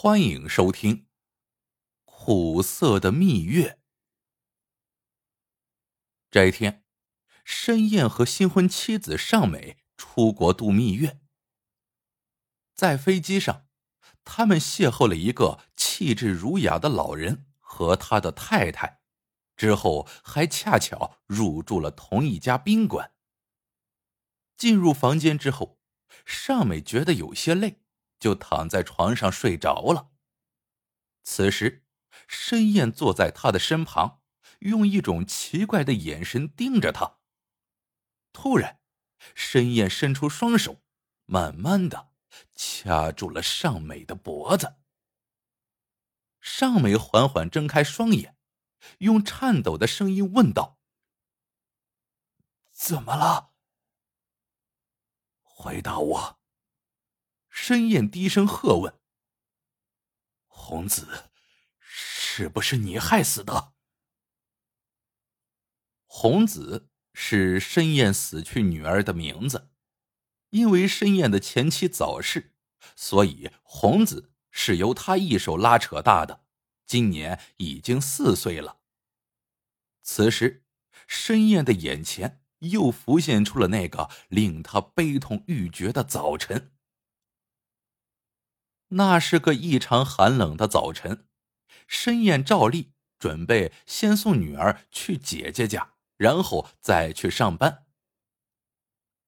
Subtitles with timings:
[0.00, 0.94] 欢迎收听
[2.04, 3.70] 《苦涩的蜜月》。
[6.30, 6.84] 这一天，
[7.44, 11.18] 申燕和新婚妻子尚美出国度蜜月。
[12.76, 13.66] 在飞机上，
[14.24, 19.00] 他们邂逅了一个气质儒雅的老人和他的太太，
[19.56, 23.14] 之后还恰巧入住了同一家宾馆。
[24.56, 25.80] 进入房间之后，
[26.24, 27.82] 尚美觉得有些累。
[28.18, 30.10] 就躺在床上睡着了。
[31.22, 31.84] 此时，
[32.26, 34.22] 申燕坐在他的身旁，
[34.60, 37.18] 用一种奇怪的眼神盯着他。
[38.32, 38.80] 突然，
[39.34, 40.82] 申燕伸出双手，
[41.26, 42.12] 慢慢的
[42.54, 44.76] 掐住了尚美的脖子。
[46.40, 48.36] 尚美缓缓睁开双眼，
[48.98, 50.78] 用颤抖的声音问道
[52.72, 53.52] ：“怎么了？
[55.42, 56.37] 回答我。”
[57.60, 59.00] 申燕低声喝问
[60.46, 61.24] ：“红子，
[61.80, 63.74] 是不是你害死的？”
[66.06, 69.70] 红子是申燕死去女儿的名字，
[70.50, 72.54] 因为申燕的前妻早逝，
[72.94, 76.46] 所以红子是由他一手拉扯大的，
[76.86, 78.78] 今年已经四岁了。
[80.02, 80.64] 此时，
[81.06, 86.72] 申燕的眼前又浮现出了那个令他悲痛欲绝的早晨。
[88.90, 91.26] 那是个异常寒冷的早晨，
[91.86, 97.84] 申燕照例准备先送女儿去姐姐家，然后再去上班。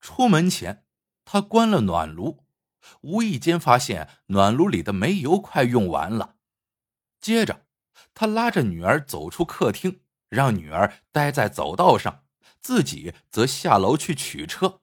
[0.00, 0.86] 出门前，
[1.26, 2.46] 他关了暖炉，
[3.02, 6.36] 无意间发现暖炉里的煤油快用完了。
[7.20, 7.66] 接着，
[8.14, 12.24] 他拉着女儿走出客厅，让女儿待在走道上，
[12.62, 14.80] 自己则下楼去取车。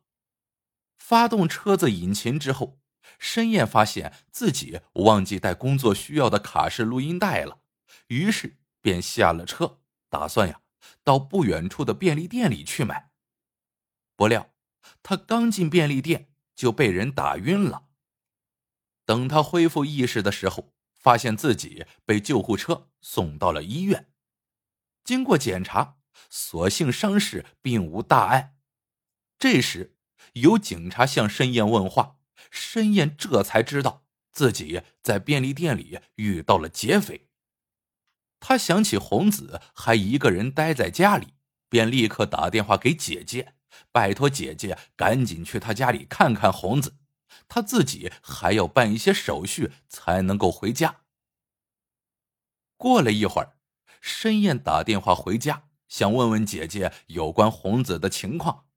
[1.00, 2.80] 发动车子引擎之后。
[3.18, 7.62] 申燕发现自己忘记带工作需要的卡式录音带了，
[8.08, 9.80] 于是便下了车，
[10.10, 10.62] 打算呀
[11.04, 13.12] 到不远处的便利店里去买。
[14.16, 14.54] 不料，
[15.02, 17.88] 他刚进便利店就被人打晕了。
[19.06, 24.12] 等他恢复意识的时候，发现自己被救护车送到了医院。
[25.04, 25.98] 经过检查，
[26.30, 28.56] 所幸伤势并无大碍。
[29.40, 29.96] 这时，
[30.34, 32.17] 有警察向申燕问话。
[32.50, 37.30] 申燕这才知道自己在便利店里遇到了劫匪。
[38.40, 41.34] 他想起红子还一个人待在家里，
[41.70, 43.56] 便立刻打电话给姐姐，
[43.92, 46.98] 拜托姐姐赶紧去他家里看看红子，
[47.48, 51.02] 他自己还要办一些手续才能够回家。
[52.78, 53.58] 过了一会儿，
[54.00, 58.68] 申燕打电话回家，想问问姐姐有关红子的情况。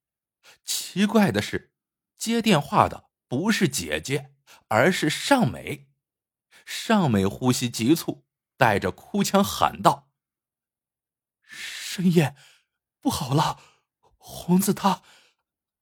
[0.64, 1.74] 奇怪的是，
[2.16, 3.09] 接电话的。
[3.30, 4.34] 不是姐姐，
[4.66, 5.88] 而是尚美。
[6.66, 8.26] 尚美呼吸急促，
[8.56, 10.10] 带着哭腔喊道
[11.40, 12.34] ：“深燕，
[13.00, 13.62] 不好了，
[14.16, 15.02] 红子他，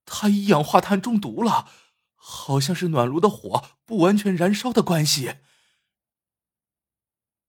[0.04, 1.72] 他一氧化碳中毒了，
[2.14, 5.38] 好像是暖炉的火不完全燃烧的关系。”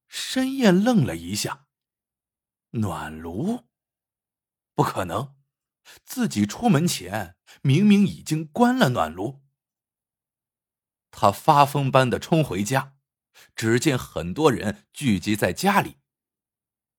[0.07, 1.67] 深燕愣了一下，
[2.69, 3.67] 暖炉？
[4.73, 5.35] 不可能，
[6.05, 9.41] 自己出门前明明已经关了暖炉。
[11.11, 12.95] 他发疯般的冲回家，
[13.55, 15.97] 只见很多人聚集在家里。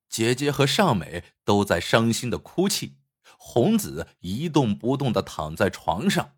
[0.08, 2.98] 姐姐和尚美都在伤心的哭泣，
[3.38, 6.36] 红子一动不动的躺在床上。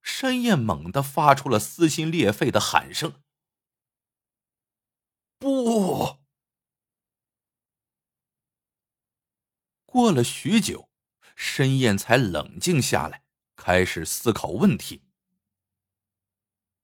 [0.00, 3.22] 申燕猛地发出了撕心裂肺的喊声
[5.40, 6.18] ：“不！”
[9.86, 10.90] 过了许久，
[11.34, 13.24] 申燕才冷静下来，
[13.56, 15.04] 开始思考问题。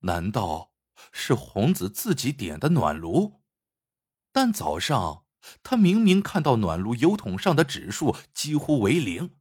[0.01, 0.73] 难道
[1.13, 3.43] 是红子自己点的暖炉？
[4.33, 5.25] 但早上
[5.63, 9.37] 他明明看到暖炉油桶上的指数几乎为零，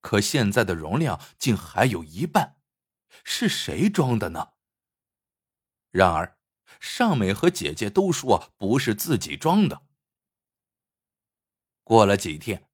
[0.00, 2.56] 可现在的容量竟还有一半，
[3.24, 4.52] 是谁装的呢？
[5.90, 6.38] 然而，
[6.80, 9.82] 尚美和姐姐都说不是自己装的。
[11.84, 12.70] 过了几天，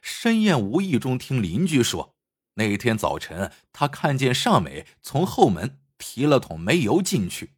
[0.00, 2.16] 申燕无意中听邻居说，
[2.54, 5.81] 那天早晨他看见尚美从后门。
[6.02, 7.54] 提了桶煤油进去，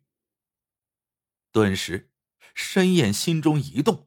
[1.50, 2.12] 顿时，
[2.54, 4.06] 申燕心中一动：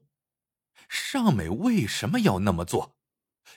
[0.88, 2.96] 尚美为什么要那么做？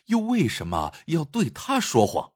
[0.06, 2.34] 又为什么要对他说谎？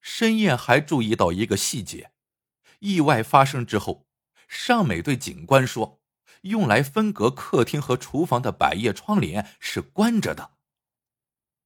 [0.00, 2.12] 申燕还注意到一个细节：
[2.80, 4.08] 意外发生之后，
[4.48, 6.02] 尚美对警官说，
[6.40, 10.56] 用来分隔客厅和厨房的百叶窗帘是关着的。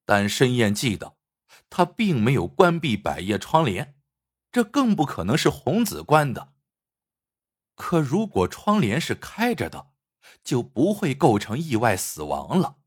[0.04, 1.16] 但申燕记得，
[1.70, 3.95] 他并没有关闭百叶窗帘。
[4.56, 6.54] 这更不可能是红子关的。
[7.74, 9.92] 可如果窗帘是开着的，
[10.42, 12.78] 就不会构成意外死亡了。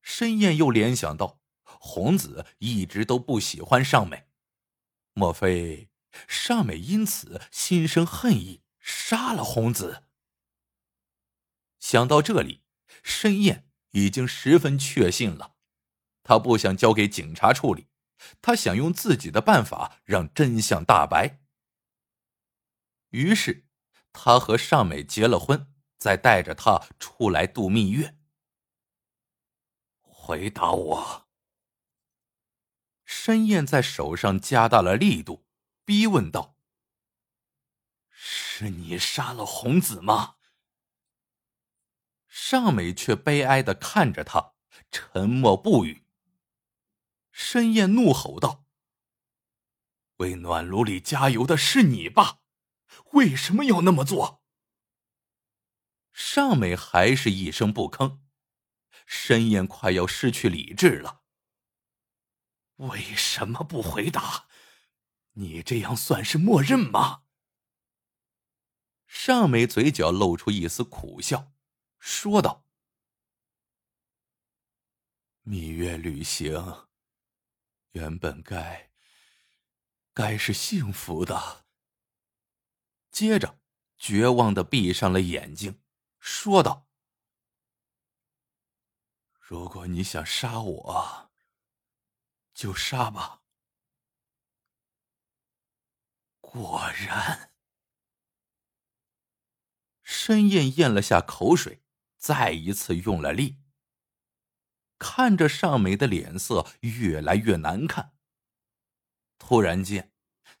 [0.00, 4.28] 申燕又联想到，红子一直都不喜欢尚美，
[5.12, 5.90] 莫非
[6.26, 10.04] 尚美因此心生恨意，杀了红子？
[11.78, 12.62] 想到这里，
[13.02, 15.56] 申燕已经十分确信了，
[16.22, 17.88] 他不想交给警察处理，
[18.40, 21.40] 他想用自己的办法让真相大白。
[23.10, 23.66] 于是，
[24.12, 28.16] 他和尚美结了婚，再带着她出来度蜜月。
[30.00, 31.28] 回答我。
[33.04, 35.44] 申燕在手上加大了力度，
[35.84, 36.56] 逼问道
[38.08, 40.36] ：“是你杀了红子吗？”
[42.28, 44.54] 尚美却悲哀的看着他，
[44.92, 46.04] 沉默不语。
[47.32, 48.64] 申燕怒吼道
[50.18, 52.40] ：“为暖炉里加油的是你吧？”
[53.12, 54.42] 为什么要那么做？
[56.12, 58.20] 尚美还是一声不吭。
[59.06, 61.22] 申燕快要失去理智了。
[62.76, 64.48] 为什么不回答？
[65.32, 67.24] 你这样算是默认吗？
[69.06, 71.52] 尚美嘴角露出一丝苦笑，
[71.98, 72.64] 说道
[75.42, 76.88] ：“蜜月旅行
[77.92, 78.90] 原本该
[80.12, 81.66] 该是幸福的。”
[83.10, 83.60] 接着，
[83.98, 85.82] 绝望的闭上了眼睛，
[86.18, 86.88] 说道
[89.38, 91.30] ：“如果你想杀我，
[92.54, 93.42] 就杀吧。”
[96.40, 97.52] 果然，
[100.02, 101.84] 申燕咽了下口水，
[102.16, 103.59] 再一次用了力。
[105.00, 108.12] 看着尚美的脸色越来越难看，
[109.38, 110.12] 突然间，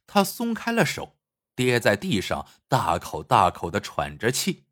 [0.08, 1.18] 他松开了手。
[1.56, 4.64] 跌在地上，大口大口的喘着气。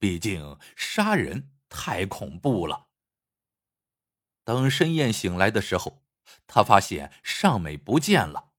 [0.00, 2.88] 毕竟杀人太恐怖了。
[4.42, 6.02] 等申燕醒来的时候，
[6.48, 8.50] 他发现尚美不见了。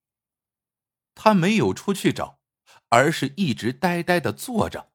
[1.15, 2.39] 他没有出去找，
[2.87, 4.93] 而是一直呆呆的坐着。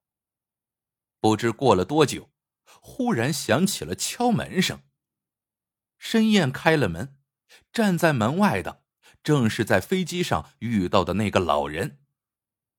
[1.21, 2.31] 不知过了多久，
[2.81, 4.81] 忽然响起了敲门声。
[6.05, 7.17] 申燕开了门，
[7.73, 8.85] 站在门外的
[9.23, 12.05] 正是在飞机上遇到的那个老人。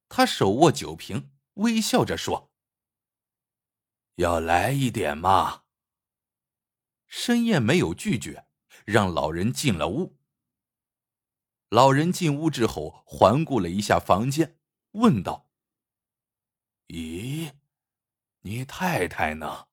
[0.08, 2.54] 他手握酒瓶，微笑着说
[4.18, 5.64] ：“要来一点吗？”
[7.10, 8.46] 申燕没有拒绝，
[8.86, 10.20] 让老人进了屋。
[11.70, 14.60] 老人进屋之后，环顾了一下房间，
[14.92, 15.50] 问道
[16.90, 17.54] ：“咦，
[18.42, 19.66] 你太太呢？”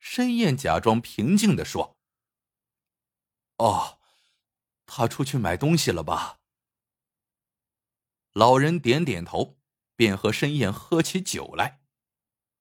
[0.00, 1.95] 申燕假装平静的说
[3.56, 3.98] ：“哦，
[4.84, 6.40] 他出去买东西了吧？”
[8.32, 9.58] 老人点点头，
[9.94, 11.82] 便和申燕喝起酒来。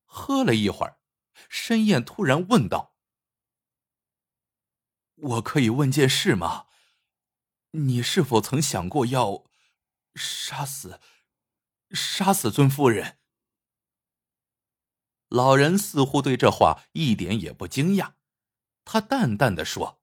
[0.05, 0.99] 喝了一会儿，
[1.49, 2.95] 申燕突然问道
[5.15, 6.67] ：“我可以问件事吗？
[7.71, 9.43] 你是否曾想过要
[10.15, 11.01] 杀死
[11.91, 13.19] 杀死尊夫人？”
[15.27, 18.13] 老人似乎对这话一点也不惊讶，
[18.85, 20.01] 他淡淡的说：“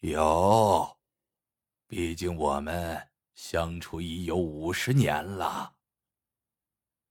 [0.00, 0.98] 有，
[1.86, 3.06] 毕竟我们。”
[3.38, 5.76] 相处已有五十年了。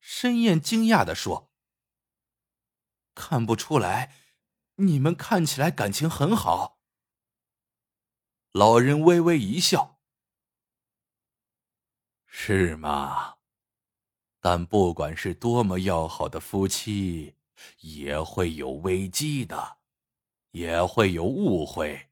[0.01, 1.53] 申燕惊讶的说
[3.15, 4.13] ：“看不出来，
[4.75, 6.81] 你们看起来感情很好。”
[8.51, 10.01] 老人微微一笑
[12.27, 13.37] ：“是吗？
[14.41, 17.37] 但不管是多么要好的夫妻，
[17.79, 19.77] 也会有危机的，
[20.51, 22.06] 也会有误会。”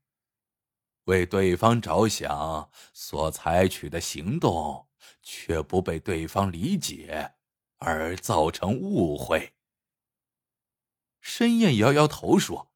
[1.05, 4.87] 为对方着想所采取的行动，
[5.21, 7.35] 却不被对方理解，
[7.77, 9.53] 而造成误会。
[11.21, 12.71] 申燕摇摇头说：“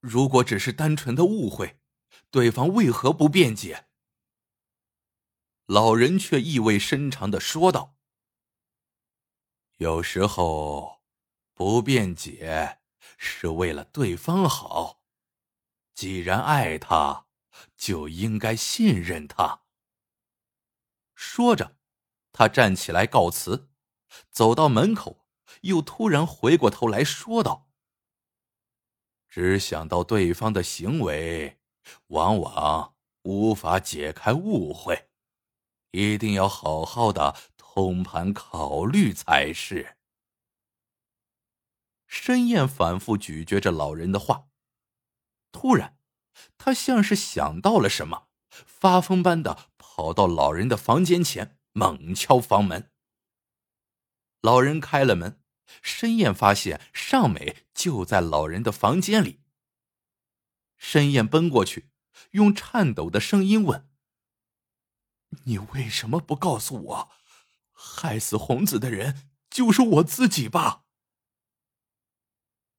[0.00, 1.80] 如果只是单纯的误会，
[2.30, 3.86] 对方为何不辩解？”
[5.66, 7.96] 老人却意味深长的说道
[9.78, 11.02] ：“有时候，
[11.54, 12.80] 不辩解
[13.16, 15.01] 是为了对方好。”
[16.02, 17.26] 既然爱他，
[17.76, 19.62] 就应该信任他。
[21.14, 21.76] 说着，
[22.32, 23.70] 他站起来告辞，
[24.28, 25.24] 走到门口，
[25.60, 27.70] 又突然回过头来说道
[29.30, 31.60] ：“只想到对方的行为，
[32.08, 35.08] 往往无法解开误会，
[35.92, 39.98] 一定要好好的通盘考虑才是。”
[42.10, 44.48] 申燕反复咀嚼着老人的话。
[45.52, 45.96] 突然，
[46.58, 52.90] 他像是想到了什么，发疯般的跑到老人的房间前，猛敲房门。
[54.40, 55.40] 老人开了门，
[55.82, 59.40] 申燕发现尚美就在老人的房间里。
[60.76, 61.90] 申燕奔过去，
[62.32, 63.88] 用颤抖的声音问
[65.44, 67.10] ：“你为什么不告诉我，
[67.70, 70.82] 害死红子的人就是我自己吧？”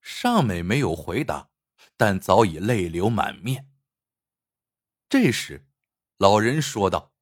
[0.02, 1.48] 尚美没有回答，
[1.96, 3.70] 但早已泪流满面。
[5.08, 5.66] 这时，
[6.18, 7.12] 老人说道：“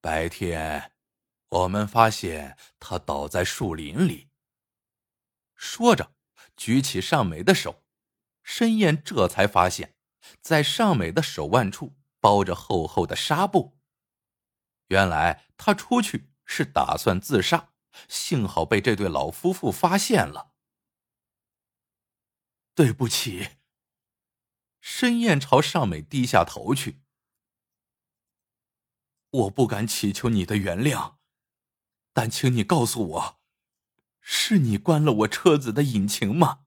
[0.00, 0.92] 白天。”
[1.48, 4.30] 我们发现他倒在树林里。
[5.54, 6.12] 说着，
[6.56, 7.84] 举起尚美的手，
[8.42, 9.94] 申燕这才发现，
[10.40, 13.78] 在尚美的手腕处包着厚厚的纱布。
[14.88, 17.72] 原来他出去是打算自杀，
[18.08, 20.55] 幸好被这对老夫妇发现了。
[22.76, 23.56] 对不起。
[24.80, 27.00] 申燕朝尚美低下头去。
[29.30, 31.16] 我不敢祈求你的原谅。
[32.12, 33.40] 但请你告诉我，
[34.20, 36.66] 是你关了我车子的引擎吗？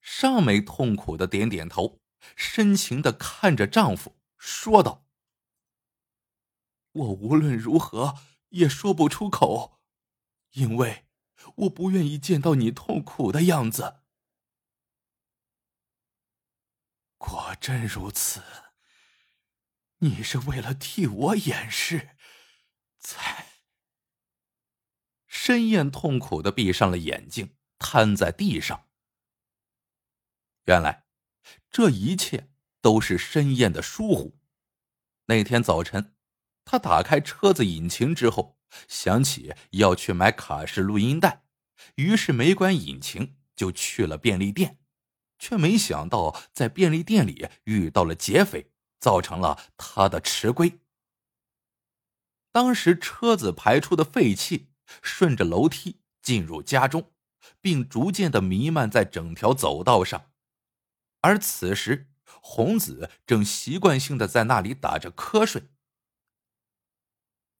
[0.00, 2.00] 尚美痛苦的点点头，
[2.34, 5.06] 深情的看着丈夫，说道
[6.90, 8.16] ：“我无论如何
[8.48, 9.80] 也说不出口，
[10.54, 11.06] 因为
[11.56, 14.00] 我不愿意见到你痛苦的样子。”
[17.18, 18.42] 果真如此，
[19.98, 22.16] 你是为了替我掩饰。
[22.98, 23.46] 才，
[25.26, 28.88] 申燕痛苦的闭上了眼睛，瘫在地上。
[30.64, 31.06] 原来，
[31.70, 34.40] 这一切都是申燕的疏忽。
[35.26, 36.16] 那天早晨，
[36.64, 41.44] 他打开车子引擎之后，想起要去买卡式录音带，
[41.96, 44.78] 于是没关引擎就去了便利店，
[45.38, 50.78] 却没想到在便利店里遇到了劫匪，造成了他的迟归。
[52.50, 54.68] 当时车子排出的废气
[55.02, 57.12] 顺着楼梯进入家中，
[57.60, 60.30] 并逐渐的弥漫在整条走道上，
[61.22, 65.64] 而此时红子正习惯性的在那里打着瞌睡。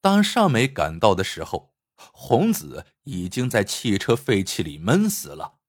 [0.03, 5.61] 当尚美赶到的时候，红子已经在汽车废气里闷死了。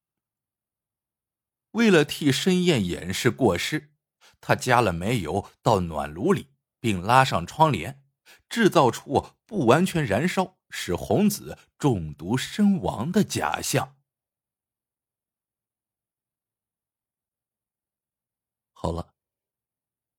[1.71, 3.95] 为了替申燕掩饰过失，
[4.41, 8.03] 他加了煤油到暖炉里，并拉上窗帘。
[8.49, 13.97] 制造出不完全燃烧，使红子中毒身亡的假象。
[18.73, 19.15] 好了，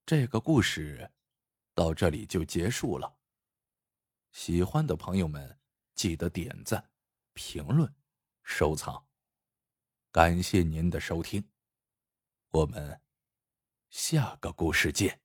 [0.05, 1.11] 这个故事
[1.73, 3.17] 到这里就结束了。
[4.35, 5.57] 喜欢的朋友们
[5.95, 6.91] 记得点赞、
[7.33, 7.95] 评论、
[8.43, 9.07] 收藏，
[10.11, 11.41] 感谢您的收听，
[12.49, 12.99] 我们
[13.89, 15.24] 下个故事见。